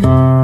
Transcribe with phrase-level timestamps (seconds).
[0.00, 0.39] Mm-hmm.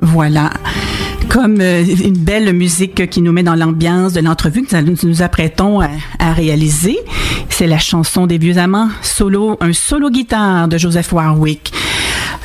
[0.00, 0.50] Voilà.
[1.28, 5.22] Comme euh, une belle musique qui nous met dans l'ambiance de l'entrevue que nous nous
[5.22, 6.98] apprêtons à, à réaliser.
[7.48, 11.73] C'est la chanson des vieux amants, solo, un solo guitare de Joseph Warwick.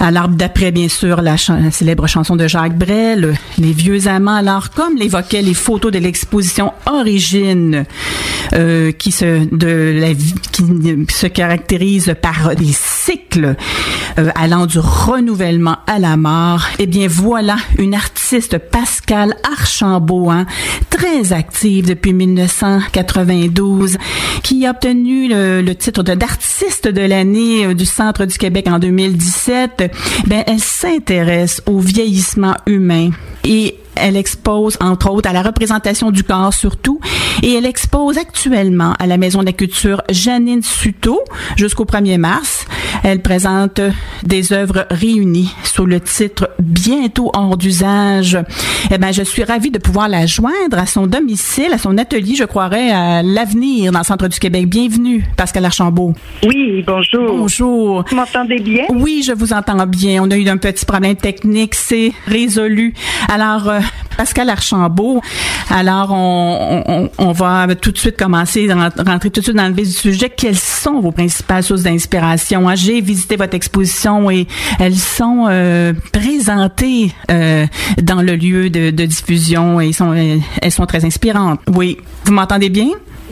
[0.02, 4.35] Alors, d'après, bien sûr, la, célèbre chanson de Jacques Brel, Les vieux amants.
[4.35, 7.85] Alors, comme l'évoquaient les photos de l'exposition Origine,
[8.53, 10.63] euh, qui, se, de la, qui
[11.13, 13.55] se caractérise par des cycles
[14.17, 20.45] euh, allant du renouvellement à la mort, eh bien, voilà une artiste, Pascal Archambault, hein,
[20.89, 23.97] très active depuis 1992,
[24.44, 28.80] qui a obtenu le, le titre d'artiste de l'année euh, du Centre du Québec en
[28.80, 29.88] 2017
[30.27, 33.11] ben elle s'intéresse au vieillissement humain.
[33.43, 37.00] Et elle expose, entre autres, à la représentation du corps surtout,
[37.44, 41.22] et elle expose actuellement à la Maison de la Culture Janine Suto
[41.56, 42.66] jusqu'au 1er mars.
[43.03, 43.81] Elle présente
[44.23, 48.38] des œuvres réunies sous le titre Bientôt hors d'usage.
[48.91, 52.36] Eh ben, je suis ravie de pouvoir la joindre à son domicile, à son atelier,
[52.36, 54.67] je croirais, à l'avenir dans le centre du Québec.
[54.67, 56.13] Bienvenue, Pascal Archambault.
[56.44, 57.38] Oui, bonjour.
[57.38, 58.06] Bonjour.
[58.09, 58.86] Vous m'entendez bien?
[58.89, 60.22] Oui, je vous entends bien.
[60.23, 62.94] On a eu un petit problème technique, c'est résolu.
[63.31, 63.80] Alors, euh,
[64.17, 65.21] Pascal Archambault.
[65.69, 69.93] Alors, on, va tout de suite commencer, rentrer tout de suite dans le vif du
[69.93, 70.29] sujet.
[70.29, 72.67] Quelles sont vos principales sources d'inspiration?
[72.67, 74.45] Hein, j'ai visité votre exposition et
[74.77, 77.65] elles sont euh, présentées euh,
[78.01, 81.61] dans le lieu de, diffusion et sont, elles sont très inspirantes.
[81.73, 81.97] Oui.
[82.25, 82.89] Vous m'entendez bien?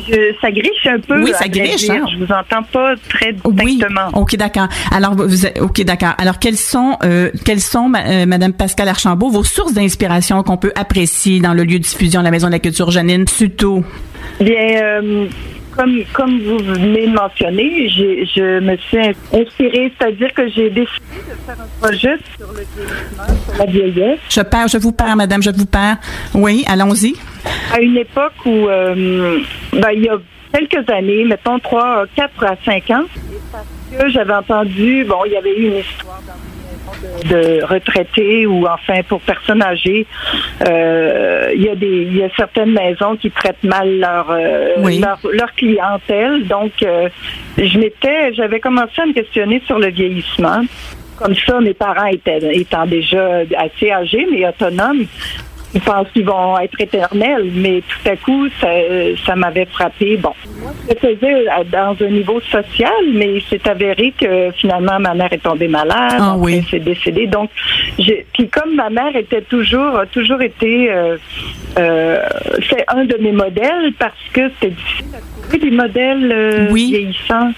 [0.08, 1.22] Je, ça griche un peu.
[1.22, 1.90] Oui, ça griche.
[1.90, 2.06] Hein?
[2.12, 4.08] Je vous entends pas très distinctement.
[4.14, 4.22] Oui.
[4.22, 4.68] Ok, d'accord.
[4.92, 6.14] Alors, vous, ok, d'accord.
[6.18, 10.72] Alors, quelles sont, euh, quelles sont, euh, Madame Pascal Archambault, vos sources d'inspiration qu'on peut
[10.76, 13.84] apprécier dans le lieu de diffusion de la Maison de la Culture Janine Suto?
[14.40, 15.26] Bien, euh,
[15.76, 18.98] comme, comme vous venez de mentionner, je me suis
[19.34, 20.86] inspirée, c'est-à-dire que j'ai décidé
[21.30, 24.20] de faire un projet sur le vieillissement, sur la vieillesse.
[24.30, 25.98] Je perds, je vous perds, madame, je vous perds.
[26.34, 27.16] Oui, allons-y.
[27.74, 29.40] À une époque où, euh,
[29.74, 30.18] ben, il y a
[30.54, 33.06] quelques années, mettons trois, quatre à cinq ans,
[33.52, 33.66] parce
[34.04, 36.34] que j'avais entendu, bon, il y avait eu une histoire dans
[37.30, 40.06] de, retraités ou enfin pour personnes âgées,
[40.68, 44.76] euh, il y a des y a certaines maisons qui traitent mal leur euh,
[45.34, 46.48] leur, clientèle.
[46.48, 47.10] Donc euh,
[47.58, 50.62] je m'étais j'avais commencé à me questionner sur le vieillissement.
[51.18, 55.06] Comme ça, mes parents étaient étant déjà assez âgés mais autonomes,
[55.78, 58.68] ils pensent qu'ils vont être éternels, mais tout à coup, ça,
[59.28, 60.18] ça m'avait frappé.
[60.18, 65.00] Bon, moi, je le faisais dans un niveau social, mais il s'est avéré que finalement,
[65.00, 66.58] ma mère est tombée malade, ah, oui.
[66.58, 67.28] elle s'est décédée.
[67.28, 67.52] Donc,
[67.96, 71.18] puis comme ma mère était toujours, a toujours été, euh,
[71.78, 72.20] euh,
[72.68, 77.52] c'est un de mes modèles parce que c'était difficile à trouver des modèles euh, vieillissants.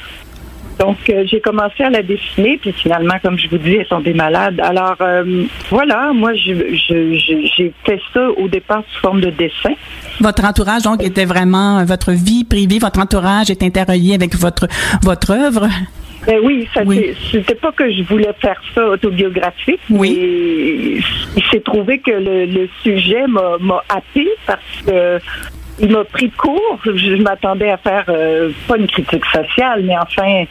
[0.80, 3.90] Donc, euh, j'ai commencé à la dessiner, puis finalement, comme je vous dis, elle est
[3.90, 4.60] tombée malade.
[4.62, 9.74] Alors, euh, voilà, moi, j'ai fait ça au départ sous forme de dessin.
[10.22, 14.68] Votre entourage, donc, était vraiment votre vie privée, votre entourage est interrelié avec votre,
[15.04, 15.68] votre œuvre?
[16.28, 16.82] Ben oui, ça
[17.32, 19.80] c'était pas que je voulais faire ça autobiographique.
[19.90, 21.02] Oui.
[21.36, 25.20] il s'est trouvé que le, le sujet m'a happé parce que
[25.80, 26.80] il m'a pris de court.
[26.86, 30.46] Je m'attendais à faire euh, pas une critique sociale, mais enfin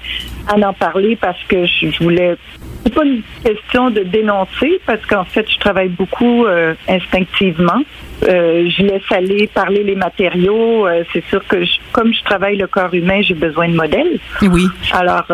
[0.46, 2.36] à en parler parce que je, voulais.
[2.84, 7.82] C'est pas une question de dénoncer parce qu'en fait je travaille beaucoup euh, instinctivement.
[8.26, 10.88] Euh, je laisse aller parler les matériaux.
[11.12, 11.56] c'est sûr que
[11.92, 14.18] comme je travaille le corps humain, j'ai besoin de modèles.
[14.42, 14.66] Oui.
[14.92, 15.26] Alors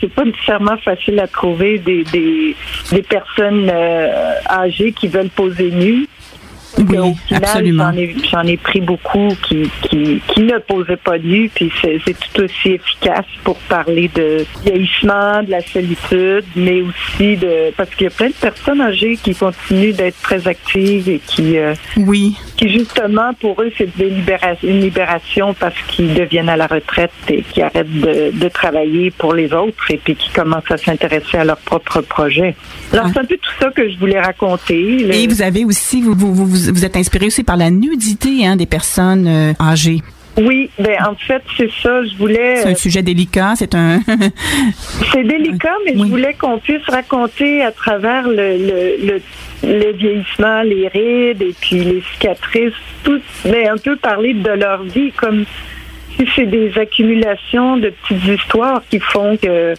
[0.00, 2.56] c'est pas nécessairement facile à trouver des des,
[2.90, 3.70] des personnes
[4.50, 6.08] âgées qui veulent poser nues
[6.76, 7.92] oui, absolument.
[8.30, 12.72] J'en ai, pris beaucoup qui, qui, qui ne posaient pas nu, puis c'est tout aussi
[12.72, 18.10] efficace pour parler de vieillissement, de la solitude, mais aussi de parce qu'il y a
[18.10, 23.32] plein de personnes âgées qui continuent d'être très actives et qui euh, oui, qui justement
[23.40, 23.88] pour eux c'est
[24.62, 29.32] une libération parce qu'ils deviennent à la retraite et qui arrêtent de, de travailler pour
[29.32, 32.56] les autres et puis qui commencent à s'intéresser à leur propre projet.
[32.92, 33.10] Alors ah.
[33.14, 35.22] c'est un peu tout ça que je voulais raconter.
[35.22, 38.56] Et vous avez aussi vous, vous, vous vous, êtes inspiré aussi par la nudité hein,
[38.56, 40.02] des personnes euh, âgées.
[40.36, 42.04] Oui, ben en fait, c'est ça.
[42.04, 42.56] Je voulais.
[42.62, 43.54] C'est un sujet délicat.
[43.56, 44.00] C'est un.
[45.12, 49.22] c'est délicat, mais je voulais qu'on puisse raconter à travers le, le, le,
[49.62, 55.12] vieillissement, les rides et puis les cicatrices, tout, mais un peu parler de leur vie,
[55.12, 55.44] comme
[56.16, 59.74] si c'est des accumulations de petites histoires qui font que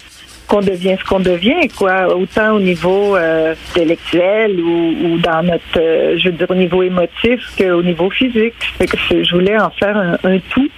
[0.50, 6.18] qu'on devient ce qu'on devient, quoi, autant au niveau euh, intellectuel ou, dans notre, euh,
[6.18, 8.56] je veux dire, au niveau émotif qu'au niveau physique.
[8.80, 10.70] que je voulais en faire un, tout.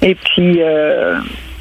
[0.00, 1.16] Et puis, euh,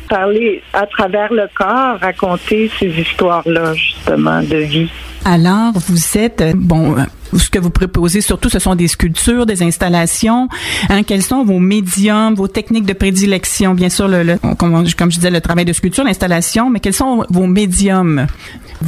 [0.08, 4.90] parler à travers le corps, raconter ces histoires-là, justement, de vie.
[5.26, 6.96] Alors, vous êtes, bon,
[7.34, 10.50] ce que vous proposez surtout, ce sont des sculptures, des installations.
[10.90, 13.74] Hein, quels sont vos médiums, vos techniques de prédilection?
[13.74, 17.48] Bien sûr, le, comme, je disais, le travail de sculpture, l'installation, mais quels sont vos
[17.48, 18.28] médiums?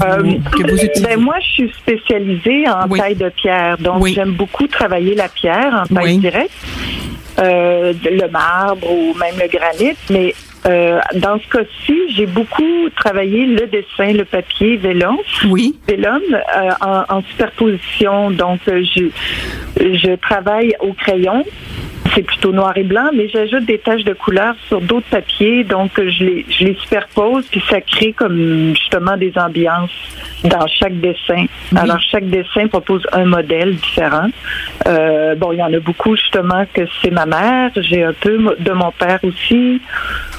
[0.04, 0.18] Euh,
[0.52, 1.04] que vous utilisez?
[1.04, 5.86] Ben moi, je suis spécialisée en taille de pierre, donc j'aime beaucoup travailler la pierre
[5.90, 6.52] en taille directe.
[7.38, 10.34] Euh, le marbre ou même le granit, mais
[10.66, 15.18] euh, dans ce cas-ci, j'ai beaucoup travaillé le dessin, le papier, vélum.
[15.48, 15.76] Oui.
[15.88, 18.32] Vélum euh, en, en, superposition.
[18.32, 19.06] Donc, euh, je,
[19.78, 21.44] je travaille au crayon
[22.14, 25.92] c'est plutôt noir et blanc, mais j'ajoute des taches de couleur sur d'autres papiers, donc
[25.98, 29.92] je les, je les superpose, puis ça crée comme justement des ambiances
[30.44, 31.46] dans chaque dessin.
[31.76, 34.28] Alors chaque dessin propose un modèle différent.
[34.88, 38.56] Euh, bon, il y en a beaucoup justement que c'est ma mère, j'ai un peu
[38.60, 39.82] de mon père aussi,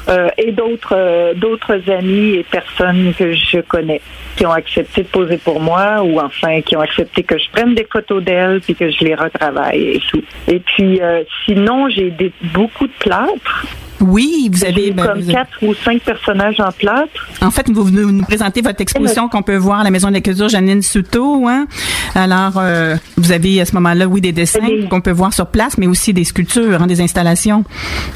[0.09, 4.01] euh, et d'autres euh, d'autres amis et personnes que je connais
[4.37, 7.75] qui ont accepté de poser pour moi ou enfin qui ont accepté que je prenne
[7.75, 10.23] des photos d'elles puis que je les retravaille et tout.
[10.47, 11.25] Et puis euh,
[11.57, 12.13] sinon, j'ai
[12.55, 13.67] beaucoup de plâtre.
[14.01, 17.29] Oui, vous avez ben, comme quatre ou cinq personnages en plâtre.
[17.41, 20.15] En fait, vous venez nous présenter votre exposition qu'on peut voir à la Maison de
[20.15, 21.47] la Culture Janine Souto.
[21.49, 21.67] Hein?
[22.15, 25.79] Alors, euh, vous avez à ce moment-là, oui, des dessins qu'on peut voir sur place,
[25.79, 27.65] mais aussi des sculptures, hein, des installations.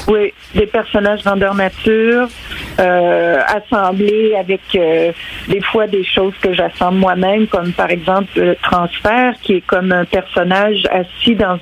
[0.07, 2.27] Oui, des personnages grandeur nature,
[2.79, 5.11] euh, assemblés avec euh,
[5.47, 9.91] des fois des choses que j'assemble moi-même, comme par exemple le transfert, qui est comme
[9.91, 11.57] un personnage assis dans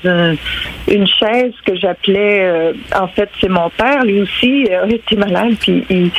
[0.88, 5.84] une chaise que j'appelais, en fait, c'est mon père lui aussi a été malade, puis
[5.90, 6.12] il,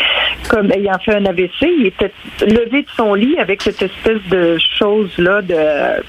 [0.49, 4.59] comme ayant fait un AVC, il était levé de son lit avec cette espèce de
[4.79, 5.55] chose-là, de,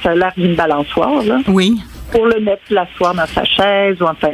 [0.01, 1.39] ça a l'air d'une balançoire, là.
[1.48, 1.78] Oui.
[2.12, 4.31] Pour le mettre l'asseoir dans sa chaise, ou enfin,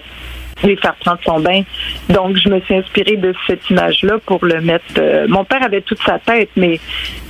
[0.63, 1.61] lui faire prendre son bain.
[2.09, 4.85] Donc, je me suis inspirée de cette image-là pour le mettre.
[4.97, 6.79] Euh, mon père avait toute sa tête, mais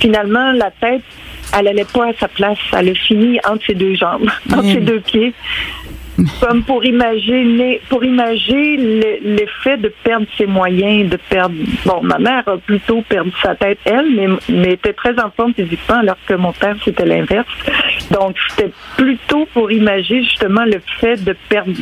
[0.00, 1.02] finalement, la tête,
[1.56, 2.58] elle n'allait pas à sa place.
[2.72, 5.34] Elle a fini entre ses deux jambes, entre ses deux pieds
[6.40, 11.54] comme pour imaginer, pour imaginer l'effet de perdre ses moyens, de perdre.
[11.84, 15.54] Bon, ma mère a plutôt perdu sa tête elle, mais, mais était très en forme
[15.54, 17.46] physiquement, alors que mon père c'était l'inverse.
[18.10, 21.72] Donc c'était plutôt pour imaginer justement le fait de perdre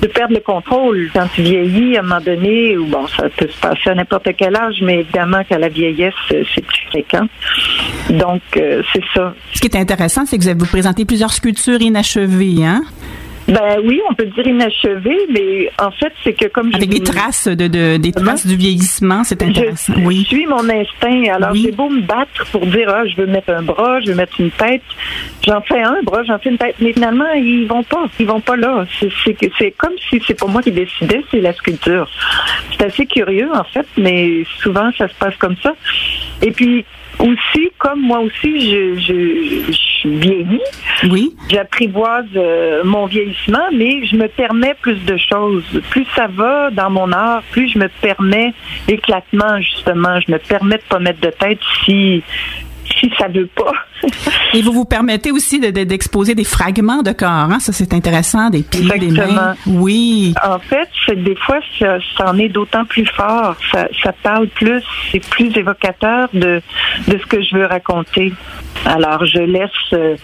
[0.00, 3.48] de perdre le contrôle quand tu vieillis à un moment donné, ou bon, ça peut
[3.48, 7.26] se passer à n'importe quel âge, mais évidemment qu'à la vieillesse, c'est plus fréquent.
[8.08, 9.34] Donc, euh, c'est ça.
[9.52, 12.82] Ce qui est intéressant, c'est que vous avez vous présentez plusieurs sculptures inachevées, hein?
[13.48, 17.48] Ben oui, on peut dire inachevé, mais en fait, c'est que comme avec des traces
[17.48, 19.94] de, de des traces du vieillissement, c'est intéressant.
[19.96, 20.24] Je, oui.
[20.24, 21.24] suis mon instinct.
[21.32, 24.14] Alors j'ai beau me battre pour dire ah, je veux mettre un bras, je veux
[24.14, 24.82] mettre une tête.
[25.44, 28.40] J'en fais un bras, j'en fais une tête, mais finalement ils vont pas, ils vont
[28.40, 28.86] pas là.
[29.00, 29.10] C'est
[29.58, 32.08] c'est comme si c'est pas moi qui décidais, c'est la sculpture.
[32.72, 35.74] C'est assez curieux en fait, mais souvent ça se passe comme ça.
[36.42, 36.84] Et puis
[37.20, 40.60] aussi, comme moi aussi, je, je, je vieillis.
[41.10, 41.34] Oui.
[41.48, 45.64] J'apprivoise euh, mon vieillissement, mais je me permets plus de choses.
[45.90, 48.52] Plus ça va dans mon art, plus je me permets
[48.88, 50.20] l'éclatement, justement.
[50.20, 52.22] Je me permets de pas mettre de tête si
[52.98, 53.72] si ça veut pas.
[54.54, 57.60] Et vous vous permettez aussi d'exposer des fragments de corps, hein?
[57.60, 59.54] ça c'est intéressant, des pieds, des mains.
[59.66, 60.34] Oui.
[60.42, 63.56] En fait, des fois, ça, en est d'autant plus fort.
[63.70, 66.60] Ça, ça parle plus, c'est plus évocateur de,
[67.08, 68.32] de ce que je veux raconter.
[68.86, 70.16] Alors, je laisse, euh,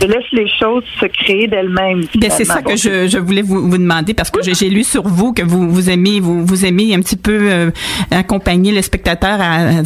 [0.00, 2.04] je laisse les choses se créer d'elles-mêmes.
[2.30, 5.32] C'est ça que je, je voulais vous, vous, demander parce que j'ai lu sur vous
[5.32, 7.70] que vous, vous aimez, vous, vous aimez un petit peu euh,
[8.10, 9.82] accompagner le spectateur à,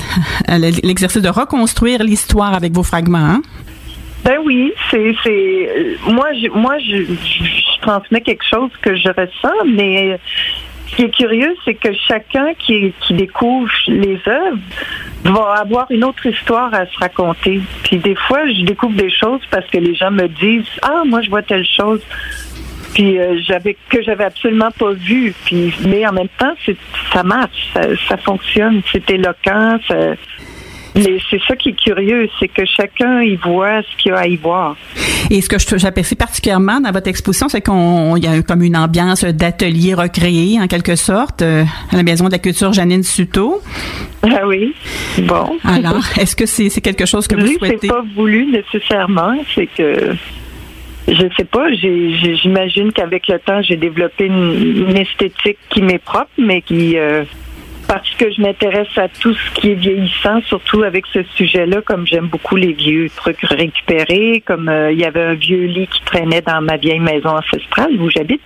[0.46, 3.18] à l'exercice de reconstruire l'histoire avec vos fragments.
[3.18, 3.31] Hein?
[4.24, 10.18] Ben oui, c'est c'est moi je moi je, transmets quelque chose que je ressens, mais
[10.86, 14.58] ce qui est curieux, c'est que chacun qui, découvre les œuvres
[15.24, 17.60] va avoir une autre histoire à se raconter.
[17.82, 21.20] Puis des fois, je découvre des choses parce que les gens me disent ah moi
[21.22, 22.00] je vois telle chose
[22.94, 25.34] puis euh, j'avais que j'avais absolument pas vu.
[25.44, 26.76] Puis mais en même temps c'est
[27.12, 27.72] ça marche
[28.08, 28.82] ça, fonctionne.
[28.92, 29.78] C'est éloquent
[30.94, 34.18] Mais c'est ça qui est curieux, c'est que chacun y voit ce qu'il y a
[34.18, 34.76] à y voir.
[35.30, 39.25] Et ce que j'apprécie particulièrement dans votre exposition, c'est qu'on y a comme une ambiance
[39.25, 43.62] d'atelier recréé, en quelque sorte, euh, à la Maison de la Culture Janine Suto.
[44.22, 44.75] Ah oui.
[45.18, 45.58] Bon.
[45.64, 47.88] Alors, est-ce que c'est quelque chose que vous souhaitez?
[47.88, 49.34] pas voulu nécessairement.
[49.54, 50.14] C'est que
[51.08, 51.72] je sais pas.
[51.72, 57.25] J'imagine qu'avec le temps, j'ai développé une, une, esthétique qui m'est propre, mais qui euh,
[57.92, 62.06] parce que je m'intéresse à tout ce qui est vieillissant, surtout avec ce sujet-là, comme
[62.06, 66.00] j'aime beaucoup les vieux trucs récupérés, comme euh, il y avait un vieux lit qui
[66.02, 68.40] traînait dans ma vieille maison ancestrale où j'habite.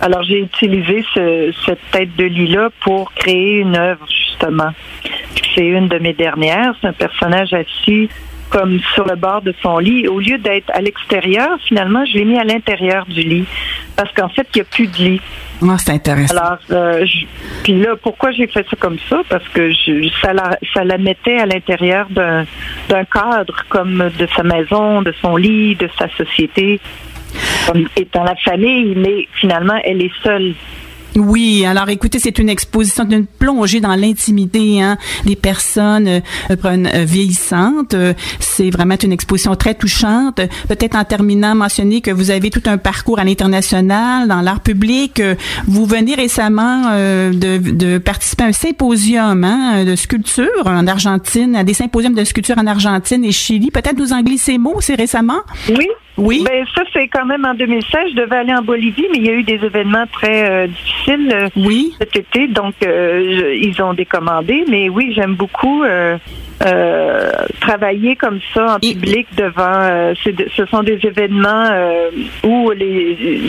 [0.00, 4.72] Alors j'ai utilisé ce, cette tête de lit-là pour créer une œuvre, justement.
[5.54, 6.74] C'est une de mes dernières.
[6.80, 8.08] C'est un personnage assis
[8.52, 10.06] comme sur le bord de son lit.
[10.06, 13.46] Au lieu d'être à l'extérieur, finalement, je l'ai mis à l'intérieur du lit.
[13.96, 15.20] Parce qu'en fait, il n'y a plus de lit.
[15.62, 16.36] Ah, c'est intéressant.
[16.36, 17.24] Alors, euh, je,
[17.62, 19.22] puis là, pourquoi j'ai fait ça comme ça?
[19.28, 22.44] Parce que je, ça, la, ça la mettait à l'intérieur d'un,
[22.88, 26.78] d'un cadre comme de sa maison, de son lit, de sa société,
[27.66, 30.54] comme étant la famille, mais finalement, elle est seule
[31.16, 37.04] oui, alors écoutez, c'est une exposition d'une plongée dans l'intimité hein, des personnes euh, euh,
[37.04, 37.94] vieillissantes.
[38.40, 40.40] c'est vraiment une exposition très touchante.
[40.68, 45.22] Peut-être en terminant, mentionner que vous avez tout un parcours à l'international dans l'art public.
[45.66, 51.56] Vous venez récemment euh, de, de, participer à un symposium hein, de sculpture en Argentine,
[51.56, 53.70] à des symposiums de sculpture en Argentine et Chili.
[53.70, 55.40] Peut-être nous en glisser mots, c'est récemment?
[55.68, 55.88] Oui.
[56.18, 56.44] Oui.
[56.46, 58.10] Ben ça c'est quand même en 2016.
[58.10, 61.32] Je devais aller en Bolivie, mais il y a eu des événements très euh, difficiles
[61.32, 61.94] euh, oui.
[61.98, 64.64] cet été, donc euh, ils ont décommandé.
[64.68, 65.84] Mais oui, j'aime beaucoup
[67.60, 70.14] travailler comme ça en public devant.
[70.14, 71.70] ce sont des événements
[72.44, 73.42] où les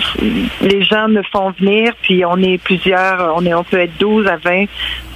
[0.61, 4.27] les gens me font venir, puis on est plusieurs, on est on peut être 12
[4.27, 4.65] à 20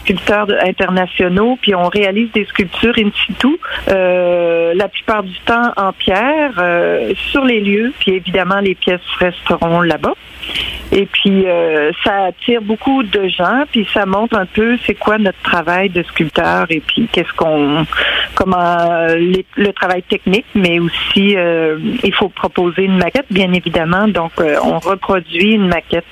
[0.07, 3.57] sculpteurs internationaux, puis on réalise des sculptures in situ,
[3.89, 9.01] euh, la plupart du temps en pierre, euh, sur les lieux, puis évidemment les pièces
[9.19, 10.13] resteront là-bas.
[10.91, 15.17] Et puis euh, ça attire beaucoup de gens, puis ça montre un peu c'est quoi
[15.17, 17.85] notre travail de sculpteur et puis qu'est-ce qu'on
[18.35, 24.07] comment les, le travail technique, mais aussi euh, il faut proposer une maquette bien évidemment.
[24.07, 26.05] Donc euh, on reproduit une maquette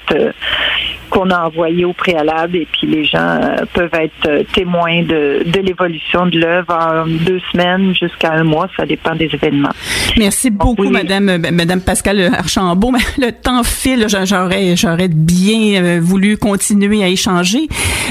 [1.10, 3.40] qu'on a envoyée au préalable et puis les gens
[3.74, 8.86] peuvent être témoins de, de l'évolution de l'œuvre en deux semaines jusqu'à un mois, ça
[8.86, 9.70] dépend des événements.
[10.18, 10.90] Merci beaucoup, oui.
[10.90, 12.92] Madame Madame Pascal Archambault.
[13.18, 17.68] Le temps file, j'aurais j'aurais bien euh, voulu continuer à échanger.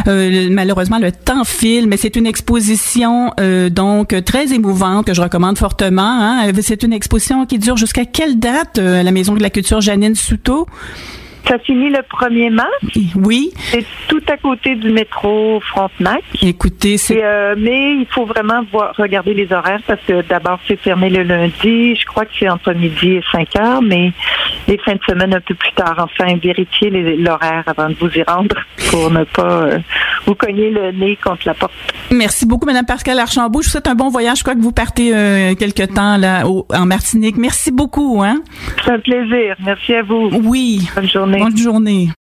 [0.06, 5.21] Euh, malheureusement, le temps file, mais c'est une exposition euh, donc très émouvante que je
[5.21, 6.02] recommande fortement.
[6.02, 6.52] Hein.
[6.62, 10.14] C'est une exposition qui dure jusqu'à quelle date à la Maison de la Culture Janine
[10.14, 10.66] Souto?
[11.46, 12.70] Ça finit le 1er mars.
[13.16, 13.52] Oui.
[13.56, 16.22] C'est tout à côté du métro Frontenac.
[16.42, 17.22] Écoutez, c'est.
[17.22, 21.22] Euh, mais il faut vraiment voir, regarder les horaires parce que d'abord, c'est fermé le
[21.22, 21.94] lundi.
[21.96, 24.12] Je crois que c'est entre midi et 5 heures, mais
[24.68, 25.96] les fins de semaine un peu plus tard.
[25.98, 28.56] Enfin, vérifiez l'horaire avant de vous y rendre
[28.90, 29.78] pour ne pas euh,
[30.26, 31.72] vous cogner le nez contre la porte.
[32.10, 33.62] Merci beaucoup, Madame Pascal Archambault.
[33.62, 34.38] Je vous souhaite un bon voyage.
[34.38, 37.36] Je crois que vous partez euh, quelque temps là au, en Martinique.
[37.36, 38.22] Merci beaucoup.
[38.22, 38.40] Hein?
[38.84, 39.56] C'est un plaisir.
[39.64, 40.30] Merci à vous.
[40.44, 40.88] Oui.
[40.94, 42.10] Bonne Bonne journée.